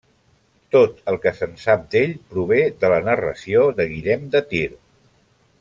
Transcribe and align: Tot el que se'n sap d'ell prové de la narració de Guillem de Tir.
Tot 0.75 1.03
el 1.11 1.17
que 1.25 1.33
se'n 1.41 1.53
sap 1.65 1.83
d'ell 1.95 2.17
prové 2.31 2.59
de 2.85 2.93
la 2.95 2.99
narració 3.11 3.69
de 3.81 3.89
Guillem 3.93 4.29
de 4.37 4.47
Tir. 4.55 4.67